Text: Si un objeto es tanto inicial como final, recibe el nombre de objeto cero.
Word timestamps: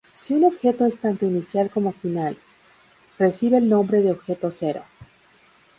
Si 0.15 0.33
un 0.33 0.43
objeto 0.45 0.87
es 0.87 0.97
tanto 0.99 1.27
inicial 1.27 1.69
como 1.69 1.91
final, 1.91 2.35
recibe 3.19 3.57
el 3.59 3.69
nombre 3.69 4.01
de 4.01 4.09
objeto 4.09 4.49
cero. 4.49 4.83